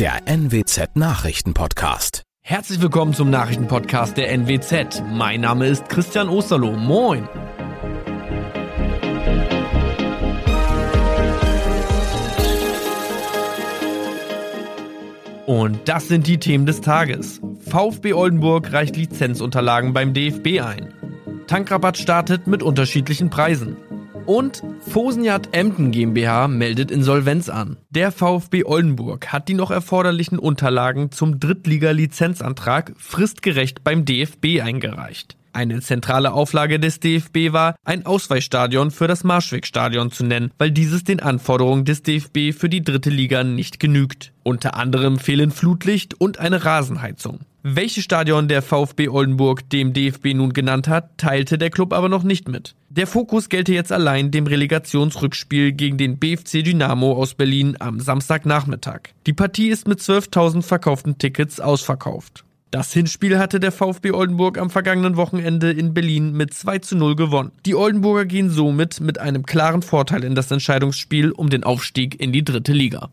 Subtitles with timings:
[0.00, 2.22] der NWZ Nachrichtenpodcast.
[2.42, 5.02] Herzlich willkommen zum Nachrichtenpodcast der NWZ.
[5.12, 6.74] Mein Name ist Christian Osterloh.
[6.74, 7.28] Moin.
[15.44, 17.42] Und das sind die Themen des Tages.
[17.68, 20.94] VfB Oldenburg reicht Lizenzunterlagen beim DFB ein.
[21.46, 23.76] Tankrabatt startet mit unterschiedlichen Preisen.
[24.30, 27.78] Und Fosenjad Emden GmbH meldet Insolvenz an.
[27.90, 35.36] Der VfB Oldenburg hat die noch erforderlichen Unterlagen zum Drittliga-Lizenzantrag fristgerecht beim DFB eingereicht.
[35.52, 41.02] Eine zentrale Auflage des DFB war, ein Ausweichstadion für das Marschwegstadion zu nennen, weil dieses
[41.02, 44.32] den Anforderungen des DFB für die dritte Liga nicht genügt.
[44.44, 47.40] Unter anderem fehlen Flutlicht und eine Rasenheizung.
[47.62, 52.22] Welches Stadion der VfB Oldenburg dem DFB nun genannt hat, teilte der Club aber noch
[52.22, 52.74] nicht mit.
[52.88, 59.00] Der Fokus gelte jetzt allein dem Relegationsrückspiel gegen den BFC Dynamo aus Berlin am Samstagnachmittag.
[59.26, 62.44] Die Partie ist mit 12.000 verkauften Tickets ausverkauft.
[62.70, 67.16] Das Hinspiel hatte der VfB Oldenburg am vergangenen Wochenende in Berlin mit 2 zu 0
[67.16, 67.50] gewonnen.
[67.66, 72.32] Die Oldenburger gehen somit mit einem klaren Vorteil in das Entscheidungsspiel um den Aufstieg in
[72.32, 73.10] die dritte Liga.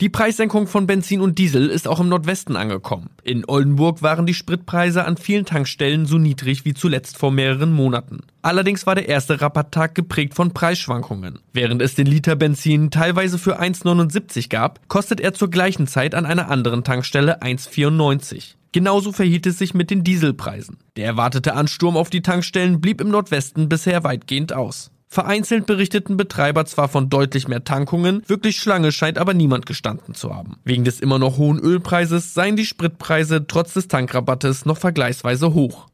[0.00, 3.10] Die Preissenkung von Benzin und Diesel ist auch im Nordwesten angekommen.
[3.24, 8.20] In Oldenburg waren die Spritpreise an vielen Tankstellen so niedrig wie zuletzt vor mehreren Monaten.
[8.40, 11.40] Allerdings war der erste Rabatttag geprägt von Preisschwankungen.
[11.52, 16.26] Während es den Liter Benzin teilweise für 1,79 gab, kostet er zur gleichen Zeit an
[16.26, 18.54] einer anderen Tankstelle 1,94.
[18.70, 20.76] Genauso verhielt es sich mit den Dieselpreisen.
[20.96, 24.92] Der erwartete Ansturm auf die Tankstellen blieb im Nordwesten bisher weitgehend aus.
[25.10, 30.34] Vereinzelt berichteten Betreiber zwar von deutlich mehr Tankungen, wirklich Schlange scheint aber niemand gestanden zu
[30.34, 30.58] haben.
[30.64, 35.86] Wegen des immer noch hohen Ölpreises seien die Spritpreise trotz des Tankrabattes noch vergleichsweise hoch.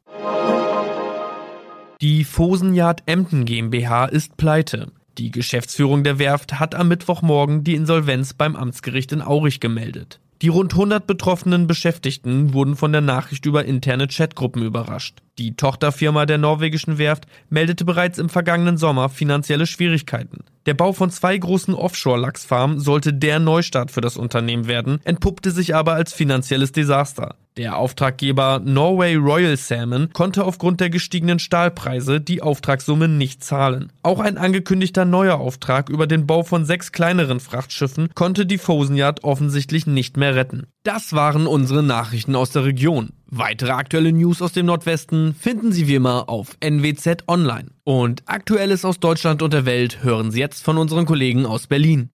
[2.01, 4.91] Die Fosenjard Emden GmbH ist pleite.
[5.17, 10.19] Die Geschäftsführung der Werft hat am Mittwochmorgen die Insolvenz beim Amtsgericht in Aurich gemeldet.
[10.41, 15.21] Die rund 100 betroffenen Beschäftigten wurden von der Nachricht über interne Chatgruppen überrascht.
[15.37, 20.45] Die Tochterfirma der norwegischen Werft meldete bereits im vergangenen Sommer finanzielle Schwierigkeiten.
[20.65, 25.75] Der Bau von zwei großen Offshore-Lachsfarmen sollte der Neustart für das Unternehmen werden, entpuppte sich
[25.75, 27.35] aber als finanzielles Desaster.
[27.57, 33.93] Der Auftraggeber Norway Royal Salmon konnte aufgrund der gestiegenen Stahlpreise die Auftragssumme nicht zahlen.
[34.03, 39.23] Auch ein angekündigter neuer Auftrag über den Bau von sechs kleineren Frachtschiffen konnte die Fosenjagd
[39.23, 40.67] offensichtlich nicht mehr retten.
[40.83, 43.11] Das waren unsere Nachrichten aus der Region.
[43.37, 47.65] Weitere aktuelle News aus dem Nordwesten finden Sie wie immer auf NWZ Online.
[47.83, 52.11] Und Aktuelles aus Deutschland und der Welt hören Sie jetzt von unseren Kollegen aus Berlin.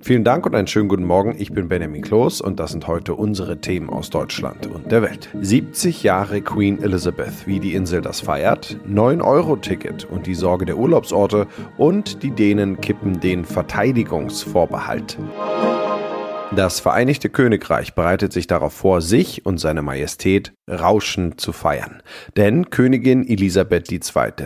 [0.00, 1.34] Vielen Dank und einen schönen guten Morgen.
[1.38, 5.28] Ich bin Benjamin Kloß und das sind heute unsere Themen aus Deutschland und der Welt.
[5.42, 11.48] 70 Jahre Queen Elizabeth, wie die Insel das feiert, 9-Euro-Ticket und die Sorge der Urlaubsorte
[11.76, 15.18] und die Dänen kippen den Verteidigungsvorbehalt.
[16.56, 22.02] Das Vereinigte Königreich bereitet sich darauf vor, sich und seine Majestät rauschend zu feiern.
[22.36, 24.00] Denn Königin Elisabeth II.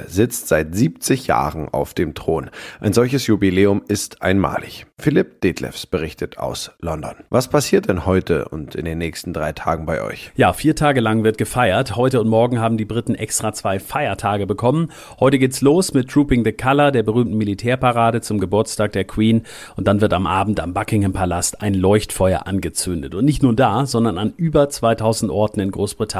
[0.06, 2.50] sitzt seit 70 Jahren auf dem Thron.
[2.80, 4.86] Ein solches Jubiläum ist einmalig.
[4.98, 7.14] Philipp Detlefs berichtet aus London.
[7.28, 10.30] Was passiert denn heute und in den nächsten drei Tagen bei euch?
[10.36, 11.96] Ja, vier Tage lang wird gefeiert.
[11.96, 14.90] Heute und morgen haben die Briten extra zwei Feiertage bekommen.
[15.20, 19.42] Heute geht's los mit Trooping the Colour, der berühmten Militärparade zum Geburtstag der Queen.
[19.76, 23.14] Und dann wird am Abend am Buckingham Palast ein Leuchtfeuer angezündet.
[23.14, 26.13] Und nicht nur da, sondern an über 2000 Orten in Großbritannien.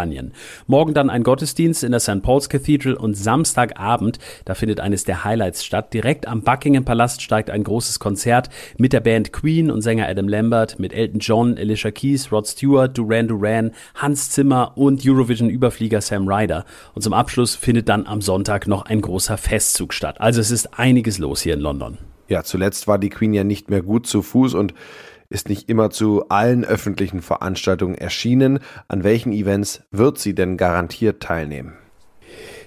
[0.67, 2.23] Morgen dann ein Gottesdienst in der St.
[2.23, 5.93] Paul's Cathedral und Samstagabend, da findet eines der Highlights statt.
[5.95, 10.29] Direkt am Buckingham Palast steigt ein großes Konzert mit der Band Queen und Sänger Adam
[10.29, 16.29] Lambert, mit Elton John, Alicia Keys, Rod Stewart, Duran Duran, Hans Zimmer und Eurovision-Überflieger Sam
[16.29, 16.65] Ryder.
[16.95, 20.21] Und zum Abschluss findet dann am Sonntag noch ein großer Festzug statt.
[20.21, 21.99] Also es ist einiges los hier in London.
[22.29, 24.73] Ja, zuletzt war die Queen ja nicht mehr gut zu Fuß und
[25.35, 28.61] ist nicht immer zu allen öffentlichen Veranstaltungen erschienen.
[28.89, 31.75] An welchen Events wird sie denn garantiert teilnehmen?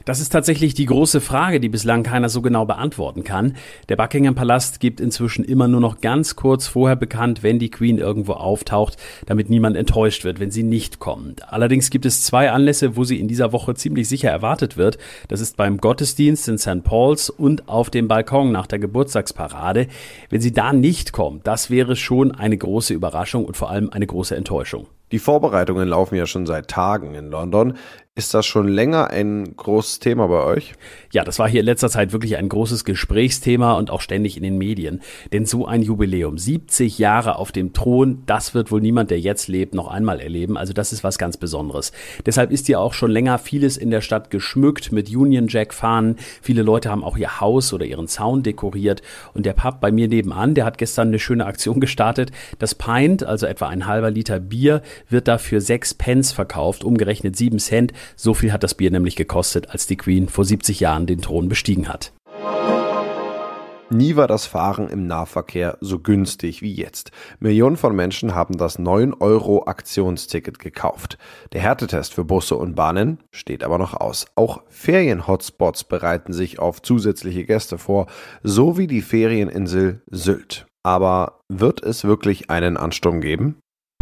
[0.07, 3.57] Das ist tatsächlich die große Frage, die bislang keiner so genau beantworten kann.
[3.89, 7.97] Der Buckingham Palast gibt inzwischen immer nur noch ganz kurz vorher bekannt, wenn die Queen
[7.97, 8.95] irgendwo auftaucht,
[9.25, 11.51] damit niemand enttäuscht wird, wenn sie nicht kommt.
[11.51, 14.97] Allerdings gibt es zwei Anlässe, wo sie in dieser Woche ziemlich sicher erwartet wird.
[15.27, 16.85] Das ist beim Gottesdienst in St.
[16.85, 19.87] Paul's und auf dem Balkon nach der Geburtstagsparade.
[20.29, 24.07] Wenn sie da nicht kommt, das wäre schon eine große Überraschung und vor allem eine
[24.07, 24.87] große Enttäuschung.
[25.11, 27.77] Die Vorbereitungen laufen ja schon seit Tagen in London.
[28.17, 30.73] Ist das schon länger ein großes Thema bei euch?
[31.13, 34.41] Ja, das war hier in letzter Zeit wirklich ein großes Gesprächsthema und auch ständig in
[34.41, 35.01] den Medien.
[35.31, 39.47] Denn so ein Jubiläum, 70 Jahre auf dem Thron, das wird wohl niemand, der jetzt
[39.47, 40.57] lebt, noch einmal erleben.
[40.57, 41.91] Also das ist was ganz Besonderes.
[42.25, 46.15] Deshalb ist ja auch schon länger vieles in der Stadt geschmückt mit Union Jack Fahnen.
[46.41, 49.03] Viele Leute haben auch ihr Haus oder ihren Zaun dekoriert.
[49.35, 52.31] Und der Pub bei mir nebenan, der hat gestern eine schöne Aktion gestartet.
[52.57, 57.35] Das Pint, also etwa ein halber Liter Bier, wird da für sechs Pence verkauft, umgerechnet
[57.35, 57.93] sieben Cent.
[58.15, 61.49] So viel hat das Bier nämlich gekostet, als die Queen vor 70 Jahren den Thron
[61.49, 62.11] bestiegen hat.
[63.89, 67.11] Nie war das Fahren im Nahverkehr so günstig wie jetzt.
[67.39, 71.17] Millionen von Menschen haben das 9-Euro-Aktionsticket gekauft.
[71.53, 74.25] Der Härtetest für Busse und Bahnen steht aber noch aus.
[74.35, 78.07] Auch Ferien-Hotspots bereiten sich auf zusätzliche Gäste vor,
[78.43, 80.67] so wie die Ferieninsel Sylt.
[80.83, 83.57] Aber wird es wirklich einen Ansturm geben?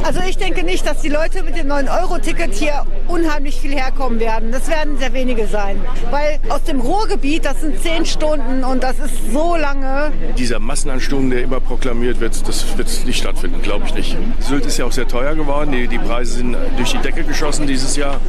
[0.05, 4.51] Also ich denke nicht, dass die Leute mit dem 9-Euro-Ticket hier unheimlich viel herkommen werden.
[4.51, 5.81] Das werden sehr wenige sein.
[6.11, 10.11] Weil aus dem Ruhrgebiet, das sind zehn Stunden und das ist so lange.
[10.37, 14.15] Dieser Massenansturm, der immer proklamiert wird, das wird nicht stattfinden, glaube ich nicht.
[14.41, 15.71] Sylt ist ja auch sehr teuer geworden.
[15.71, 18.21] Die, die Preise sind durch die Decke geschossen dieses Jahr.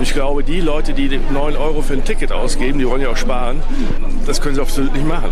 [0.00, 3.18] Ich glaube, die Leute, die 9 Euro für ein Ticket ausgeben, die wollen ja auch
[3.18, 3.62] sparen.
[4.24, 5.28] Das können sie auf Sylt nicht machen.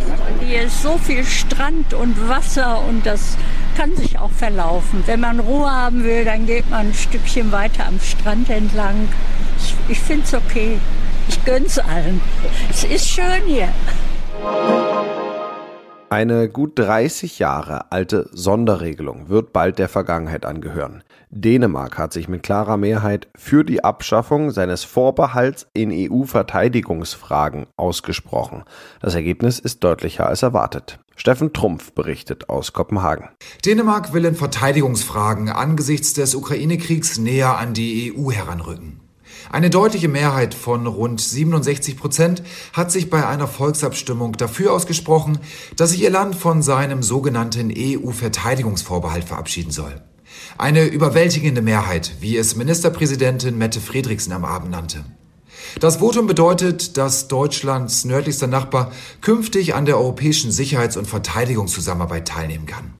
[0.46, 3.38] Hier ist so viel Strand und Wasser und das
[3.78, 5.04] kann sich auch verlaufen.
[5.06, 9.08] Wenn man Ruhe haben will, dann geht man ein Stückchen weiter am Strand entlang.
[9.56, 10.78] Ich, ich finde es okay.
[11.28, 12.20] Ich gönn's allen.
[12.68, 13.68] Es ist schön hier.
[16.10, 21.04] Eine gut 30 Jahre alte Sonderregelung wird bald der Vergangenheit angehören.
[21.30, 28.64] Dänemark hat sich mit klarer Mehrheit für die Abschaffung seines Vorbehalts in EU-Verteidigungsfragen ausgesprochen.
[29.00, 30.98] Das Ergebnis ist deutlicher als erwartet.
[31.18, 33.28] Steffen Trumpf berichtet aus Kopenhagen.
[33.66, 39.00] Dänemark will in Verteidigungsfragen angesichts des Ukraine-Kriegs näher an die EU heranrücken.
[39.50, 45.40] Eine deutliche Mehrheit von rund 67 Prozent hat sich bei einer Volksabstimmung dafür ausgesprochen,
[45.74, 50.00] dass sich ihr Land von seinem sogenannten EU-Verteidigungsvorbehalt verabschieden soll.
[50.56, 55.04] Eine überwältigende Mehrheit, wie es Ministerpräsidentin Mette Fredriksen am Abend nannte.
[55.80, 58.90] Das Votum bedeutet, dass Deutschlands nördlichster Nachbar
[59.20, 62.96] künftig an der europäischen Sicherheits- und Verteidigungszusammenarbeit teilnehmen kann.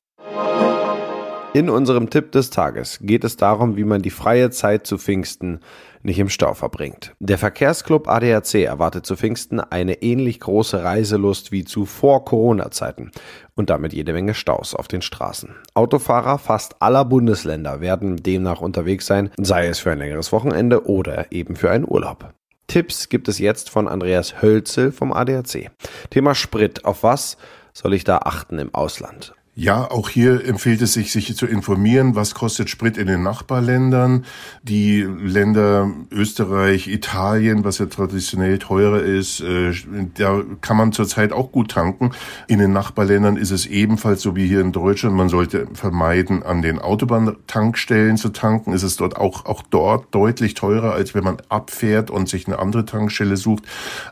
[1.55, 5.59] In unserem Tipp des Tages geht es darum, wie man die freie Zeit zu Pfingsten
[6.03, 7.15] nicht im Stau verbringt.
[7.19, 13.11] Der Verkehrsclub ADAC erwartet zu Pfingsten eine ähnlich große Reiselust wie zu Vor-Corona-Zeiten
[13.57, 15.57] und damit jede Menge Staus auf den Straßen.
[15.75, 21.33] Autofahrer fast aller Bundesländer werden demnach unterwegs sein, sei es für ein längeres Wochenende oder
[21.33, 22.35] eben für einen Urlaub.
[22.69, 25.71] Tipps gibt es jetzt von Andreas Hölzel vom ADAC.
[26.11, 26.85] Thema Sprit.
[26.85, 27.39] Auf was
[27.73, 29.35] soll ich da achten im Ausland?
[29.61, 34.25] Ja, auch hier empfiehlt es sich, sich zu informieren, was kostet Sprit in den Nachbarländern.
[34.63, 39.73] Die Länder Österreich, Italien, was ja traditionell teurer ist, äh,
[40.17, 42.13] da kann man zurzeit auch gut tanken.
[42.47, 45.17] In den Nachbarländern ist es ebenfalls so wie hier in Deutschland.
[45.17, 48.73] Man sollte vermeiden, an den Autobahntankstellen zu tanken.
[48.73, 52.61] Ist es dort auch, auch dort deutlich teurer, als wenn man abfährt und sich eine
[52.61, 53.65] andere Tankstelle sucht.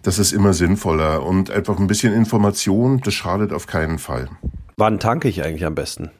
[0.03, 1.25] Das ist immer sinnvoller.
[1.25, 4.29] Und einfach ein bisschen Information, das schadet auf keinen Fall.
[4.79, 6.11] Wann tanke ich eigentlich am besten?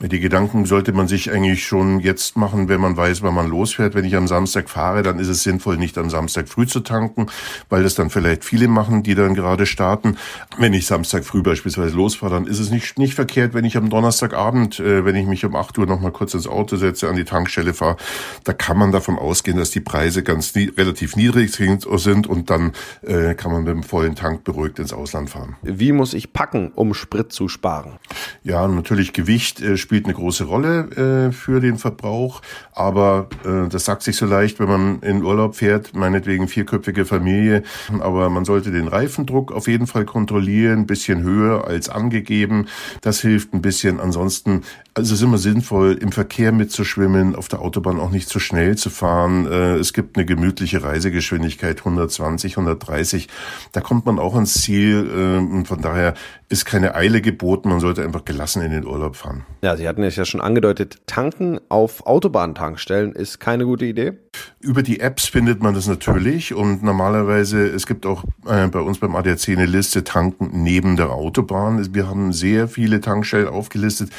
[0.00, 3.96] Die Gedanken sollte man sich eigentlich schon jetzt machen, wenn man weiß, wann man losfährt.
[3.96, 7.26] Wenn ich am Samstag fahre, dann ist es sinnvoll, nicht am Samstag früh zu tanken,
[7.68, 10.16] weil das dann vielleicht viele machen, die dann gerade starten.
[10.56, 13.90] Wenn ich Samstag früh beispielsweise losfahre, dann ist es nicht, nicht verkehrt, wenn ich am
[13.90, 17.24] Donnerstagabend, äh, wenn ich mich um 8 Uhr nochmal kurz ins Auto setze, an die
[17.24, 17.96] Tankstelle fahre,
[18.44, 22.72] da kann man davon ausgehen, dass die Preise ganz nie, relativ niedrig sind und dann
[23.02, 25.56] äh, kann man mit dem vollen Tank beruhigt ins Ausland fahren.
[25.62, 27.98] Wie muss ich packen, um Sprit zu sparen?
[28.42, 33.84] Ja, natürlich Gewicht äh, spielt eine große Rolle äh, für den Verbrauch, aber äh, das
[33.84, 37.62] sagt sich so leicht, wenn man in Urlaub fährt, meinetwegen vierköpfige Familie,
[38.00, 42.66] aber man sollte den Reifendruck auf jeden Fall kontrollieren, bisschen höher als angegeben.
[43.00, 44.00] Das hilft ein bisschen.
[44.00, 44.62] Ansonsten,
[44.94, 48.76] also es ist immer sinnvoll, im Verkehr mitzuschwimmen, auf der Autobahn auch nicht zu schnell
[48.76, 49.46] zu fahren.
[49.46, 53.28] Äh, es gibt eine gemütliche Reisegeschwindigkeit 120, 130.
[53.72, 56.14] Da kommt man auch ans Ziel äh, und von daher
[56.48, 57.68] ist keine Eile geboten.
[57.68, 59.44] Man sollte einfach gelassen in den Urlaub fahren.
[59.62, 64.12] Ja, Sie hatten es ja schon angedeutet, tanken auf Autobahntankstellen ist keine gute Idee.
[64.60, 68.98] Über die Apps findet man das natürlich und normalerweise, es gibt auch äh, bei uns
[68.98, 71.94] beim ADAC eine Liste Tanken neben der Autobahn.
[71.94, 74.10] Wir haben sehr viele Tankstellen aufgelistet,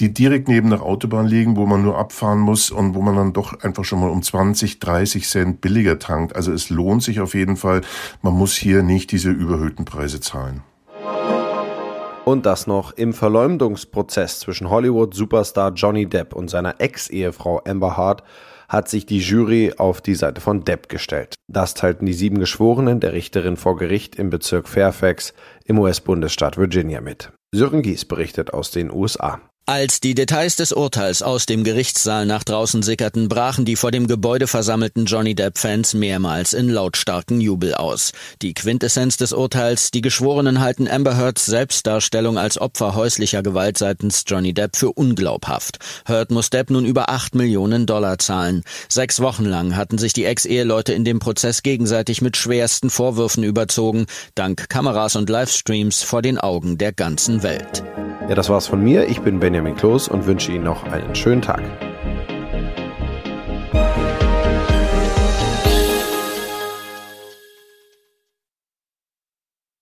[0.00, 3.32] die direkt neben der Autobahn liegen, wo man nur abfahren muss und wo man dann
[3.32, 6.34] doch einfach schon mal um 20, 30 Cent billiger tankt.
[6.34, 7.82] Also es lohnt sich auf jeden Fall.
[8.22, 10.62] Man muss hier nicht diese überhöhten Preise zahlen.
[12.28, 18.22] Und das noch im Verleumdungsprozess zwischen Hollywood-Superstar Johnny Depp und seiner Ex-Ehefrau Amber Hart
[18.68, 21.36] hat sich die Jury auf die Seite von Depp gestellt.
[21.50, 25.32] Das teilten die sieben Geschworenen der Richterin vor Gericht im Bezirk Fairfax
[25.64, 27.32] im US-Bundesstaat Virginia mit.
[27.50, 29.40] Sören Gies berichtet aus den USA.
[29.68, 34.06] Als die Details des Urteils aus dem Gerichtssaal nach draußen sickerten, brachen die vor dem
[34.06, 38.12] Gebäude versammelten Johnny Depp-Fans mehrmals in lautstarken Jubel aus.
[38.40, 44.24] Die Quintessenz des Urteils, die Geschworenen halten Amber Heards Selbstdarstellung als Opfer häuslicher Gewalt seitens
[44.26, 45.80] Johnny Depp für unglaubhaft.
[46.06, 48.64] Heard muss Depp nun über acht Millionen Dollar zahlen.
[48.88, 54.06] Sechs Wochen lang hatten sich die Ex-Eheleute in dem Prozess gegenseitig mit schwersten Vorwürfen überzogen,
[54.34, 57.82] dank Kameras und Livestreams vor den Augen der ganzen Welt.
[58.28, 59.08] Ja, das war's von mir.
[59.08, 61.62] Ich bin Benjamin Kloß und wünsche Ihnen noch einen schönen Tag.